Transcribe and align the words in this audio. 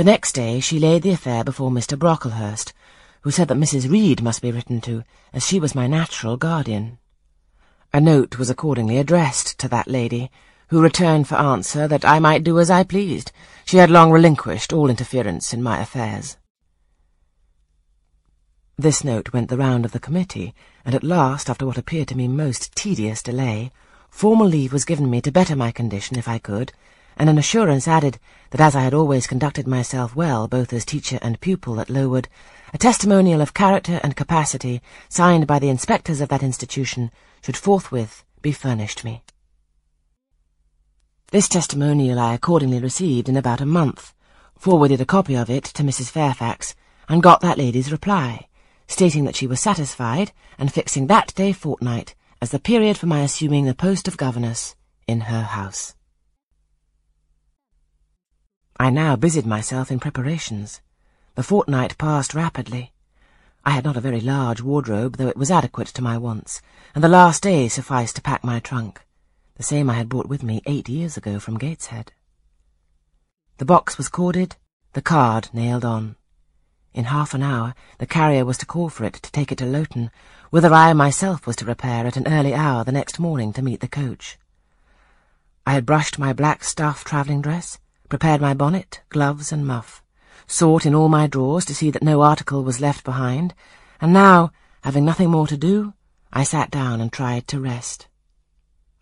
The 0.00 0.04
next 0.04 0.32
day 0.32 0.60
she 0.60 0.78
laid 0.78 1.02
the 1.02 1.10
affair 1.10 1.44
before 1.44 1.70
Mr. 1.70 1.94
Brocklehurst, 1.98 2.72
who 3.20 3.30
said 3.30 3.48
that 3.48 3.58
Mrs. 3.58 3.90
Reed 3.90 4.22
must 4.22 4.40
be 4.40 4.50
written 4.50 4.80
to, 4.80 5.04
as 5.34 5.46
she 5.46 5.60
was 5.60 5.74
my 5.74 5.86
natural 5.86 6.38
guardian. 6.38 6.96
A 7.92 8.00
note 8.00 8.38
was 8.38 8.48
accordingly 8.48 8.96
addressed 8.96 9.58
to 9.58 9.68
that 9.68 9.88
lady, 9.88 10.30
who 10.68 10.80
returned 10.80 11.28
for 11.28 11.34
answer 11.34 11.86
that 11.86 12.06
I 12.06 12.18
might 12.18 12.44
do 12.44 12.58
as 12.58 12.70
I 12.70 12.82
pleased. 12.82 13.30
She 13.66 13.76
had 13.76 13.90
long 13.90 14.10
relinquished 14.10 14.72
all 14.72 14.88
interference 14.88 15.52
in 15.52 15.62
my 15.62 15.80
affairs. 15.82 16.38
This 18.78 19.04
note 19.04 19.34
went 19.34 19.50
the 19.50 19.58
round 19.58 19.84
of 19.84 19.92
the 19.92 20.00
committee, 20.00 20.54
and 20.82 20.94
at 20.94 21.04
last, 21.04 21.50
after 21.50 21.66
what 21.66 21.76
appeared 21.76 22.08
to 22.08 22.16
me 22.16 22.26
most 22.26 22.74
tedious 22.74 23.22
delay, 23.22 23.70
formal 24.08 24.46
leave 24.46 24.72
was 24.72 24.86
given 24.86 25.10
me 25.10 25.20
to 25.20 25.30
better 25.30 25.54
my 25.54 25.70
condition 25.70 26.18
if 26.18 26.26
I 26.26 26.38
could, 26.38 26.72
and 27.16 27.28
an 27.28 27.38
assurance 27.38 27.86
added 27.86 28.18
that 28.50 28.60
as 28.60 28.74
I 28.74 28.82
had 28.82 28.94
always 28.94 29.26
conducted 29.26 29.66
myself 29.66 30.16
well 30.16 30.48
both 30.48 30.72
as 30.72 30.84
teacher 30.84 31.18
and 31.22 31.40
pupil 31.40 31.80
at 31.80 31.90
Lowood, 31.90 32.28
a 32.72 32.78
testimonial 32.78 33.40
of 33.40 33.54
character 33.54 34.00
and 34.02 34.16
capacity 34.16 34.80
signed 35.08 35.46
by 35.46 35.58
the 35.58 35.68
inspectors 35.68 36.20
of 36.20 36.28
that 36.28 36.42
institution 36.42 37.10
should 37.42 37.56
forthwith 37.56 38.24
be 38.42 38.52
furnished 38.52 39.04
me. 39.04 39.22
This 41.30 41.48
testimonial 41.48 42.18
I 42.18 42.34
accordingly 42.34 42.80
received 42.80 43.28
in 43.28 43.36
about 43.36 43.60
a 43.60 43.66
month, 43.66 44.12
forwarded 44.58 45.00
a 45.00 45.06
copy 45.06 45.36
of 45.36 45.48
it 45.48 45.64
to 45.64 45.82
Mrs. 45.82 46.10
Fairfax, 46.10 46.74
and 47.08 47.22
got 47.22 47.40
that 47.40 47.58
lady's 47.58 47.92
reply, 47.92 48.48
stating 48.88 49.24
that 49.24 49.36
she 49.36 49.46
was 49.46 49.60
satisfied, 49.60 50.32
and 50.58 50.72
fixing 50.72 51.06
that 51.06 51.34
day 51.34 51.52
fortnight 51.52 52.14
as 52.42 52.50
the 52.50 52.58
period 52.58 52.96
for 52.96 53.06
my 53.06 53.20
assuming 53.20 53.66
the 53.66 53.74
post 53.74 54.08
of 54.08 54.16
governess 54.16 54.74
in 55.06 55.22
her 55.22 55.42
house. 55.42 55.94
I 58.80 58.88
now 58.88 59.14
busied 59.14 59.44
myself 59.44 59.90
in 59.90 60.00
preparations. 60.00 60.80
The 61.34 61.42
fortnight 61.42 61.98
passed 61.98 62.32
rapidly. 62.32 62.94
I 63.62 63.72
had 63.72 63.84
not 63.84 63.98
a 63.98 64.00
very 64.00 64.22
large 64.22 64.62
wardrobe, 64.62 65.18
though 65.18 65.28
it 65.28 65.36
was 65.36 65.50
adequate 65.50 65.88
to 65.88 66.02
my 66.02 66.16
wants, 66.16 66.62
and 66.94 67.04
the 67.04 67.08
last 67.08 67.42
day 67.42 67.68
sufficed 67.68 68.16
to 68.16 68.22
pack 68.22 68.42
my 68.42 68.58
trunk, 68.58 69.04
the 69.56 69.62
same 69.62 69.90
I 69.90 69.96
had 69.96 70.08
brought 70.08 70.30
with 70.30 70.42
me 70.42 70.62
eight 70.64 70.88
years 70.88 71.18
ago 71.18 71.38
from 71.38 71.58
Gateshead. 71.58 72.12
The 73.58 73.66
box 73.66 73.98
was 73.98 74.08
corded, 74.08 74.56
the 74.94 75.02
card 75.02 75.50
nailed 75.52 75.84
on. 75.84 76.16
In 76.94 77.04
half 77.04 77.34
an 77.34 77.42
hour 77.42 77.74
the 77.98 78.06
carrier 78.06 78.46
was 78.46 78.56
to 78.56 78.66
call 78.66 78.88
for 78.88 79.04
it 79.04 79.12
to 79.12 79.30
take 79.30 79.52
it 79.52 79.58
to 79.58 79.66
Lowton, 79.66 80.10
whither 80.48 80.72
I 80.72 80.94
myself 80.94 81.46
was 81.46 81.56
to 81.56 81.66
repair 81.66 82.06
at 82.06 82.16
an 82.16 82.26
early 82.26 82.54
hour 82.54 82.82
the 82.82 82.92
next 82.92 83.18
morning 83.18 83.52
to 83.52 83.62
meet 83.62 83.80
the 83.80 83.88
coach. 83.88 84.38
I 85.66 85.74
had 85.74 85.84
brushed 85.84 86.18
my 86.18 86.32
black 86.32 86.64
stuff 86.64 87.04
travelling 87.04 87.42
dress, 87.42 87.78
prepared 88.10 88.40
my 88.40 88.52
bonnet, 88.52 89.00
gloves, 89.08 89.52
and 89.52 89.66
muff, 89.66 90.02
sought 90.46 90.84
in 90.84 90.94
all 90.94 91.08
my 91.08 91.26
drawers 91.28 91.64
to 91.64 91.74
see 91.74 91.90
that 91.90 92.02
no 92.02 92.20
article 92.20 92.64
was 92.64 92.80
left 92.80 93.04
behind, 93.04 93.54
and 94.00 94.12
now, 94.12 94.50
having 94.82 95.04
nothing 95.04 95.30
more 95.30 95.46
to 95.46 95.56
do, 95.56 95.94
I 96.32 96.42
sat 96.42 96.70
down 96.70 97.00
and 97.00 97.12
tried 97.12 97.46
to 97.48 97.60
rest. 97.60 98.08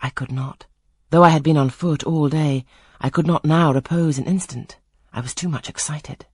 I 0.00 0.10
could 0.10 0.30
not. 0.30 0.66
Though 1.10 1.24
I 1.24 1.30
had 1.30 1.42
been 1.42 1.56
on 1.56 1.70
foot 1.70 2.04
all 2.04 2.28
day, 2.28 2.66
I 3.00 3.08
could 3.08 3.26
not 3.26 3.46
now 3.46 3.72
repose 3.72 4.18
an 4.18 4.26
instant. 4.26 4.76
I 5.10 5.20
was 5.20 5.34
too 5.34 5.48
much 5.48 5.70
excited. 5.70 6.26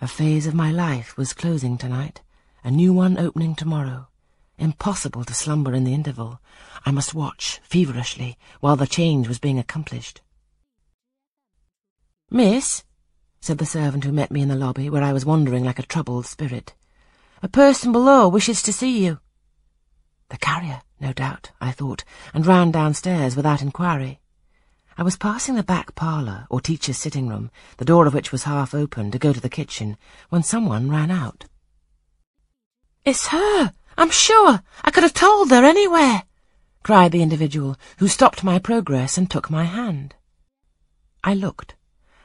A 0.00 0.08
phase 0.08 0.46
of 0.46 0.54
my 0.54 0.72
life 0.72 1.16
was 1.18 1.34
closing 1.34 1.76
tonight, 1.76 2.22
a 2.64 2.70
new 2.70 2.94
one 2.94 3.18
opening 3.18 3.54
tomorrow. 3.54 4.08
Impossible 4.56 5.24
to 5.24 5.34
slumber 5.34 5.74
in 5.74 5.84
the 5.84 5.92
interval. 5.92 6.40
I 6.86 6.90
must 6.90 7.14
watch 7.14 7.60
feverishly 7.62 8.38
while 8.60 8.76
the 8.76 8.86
change 8.86 9.28
was 9.28 9.38
being 9.38 9.58
accomplished. 9.58 10.22
Miss, 12.34 12.82
said 13.42 13.58
the 13.58 13.66
servant 13.66 14.04
who 14.04 14.10
met 14.10 14.30
me 14.30 14.40
in 14.40 14.48
the 14.48 14.56
lobby, 14.56 14.88
where 14.88 15.02
I 15.02 15.12
was 15.12 15.26
wandering 15.26 15.64
like 15.64 15.78
a 15.78 15.82
troubled 15.82 16.24
spirit, 16.24 16.72
a 17.42 17.48
person 17.48 17.92
below 17.92 18.26
wishes 18.26 18.62
to 18.62 18.72
see 18.72 19.04
you. 19.04 19.18
The 20.30 20.38
carrier, 20.38 20.80
no 20.98 21.12
doubt, 21.12 21.50
I 21.60 21.72
thought, 21.72 22.04
and 22.32 22.46
ran 22.46 22.70
downstairs 22.70 23.36
without 23.36 23.60
inquiry. 23.60 24.18
I 24.96 25.02
was 25.02 25.18
passing 25.18 25.56
the 25.56 25.62
back 25.62 25.94
parlour, 25.94 26.46
or 26.48 26.62
teacher's 26.62 26.96
sitting 26.96 27.28
room, 27.28 27.50
the 27.76 27.84
door 27.84 28.06
of 28.06 28.14
which 28.14 28.32
was 28.32 28.44
half 28.44 28.72
open, 28.72 29.10
to 29.10 29.18
go 29.18 29.34
to 29.34 29.40
the 29.40 29.50
kitchen, 29.50 29.98
when 30.30 30.42
someone 30.42 30.90
ran 30.90 31.10
out. 31.10 31.44
It's 33.04 33.26
her! 33.26 33.74
I'm 33.98 34.10
sure! 34.10 34.62
I 34.82 34.90
could 34.90 35.02
have 35.02 35.12
told 35.12 35.50
her 35.50 35.66
anywhere! 35.66 36.22
cried 36.82 37.12
the 37.12 37.20
individual, 37.20 37.76
who 37.98 38.08
stopped 38.08 38.42
my 38.42 38.58
progress 38.58 39.18
and 39.18 39.30
took 39.30 39.50
my 39.50 39.64
hand. 39.64 40.14
I 41.22 41.34
looked. 41.34 41.74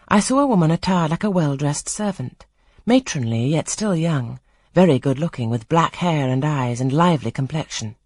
I 0.10 0.22
saw 0.22 0.40
a 0.40 0.48
woman 0.48 0.72
attired 0.72 1.12
like 1.12 1.26
a 1.26 1.30
well-dressed 1.30 1.90
servant, 1.90 2.46
matronly 2.86 3.48
yet 3.48 3.68
still 3.68 3.94
young, 3.94 4.40
very 4.74 5.00
good-looking, 5.00 5.50
with 5.50 5.68
black 5.68 5.96
hair 5.96 6.30
and 6.30 6.46
eyes 6.46 6.80
and 6.80 6.94
lively 6.94 7.30
complexion. 7.30 7.98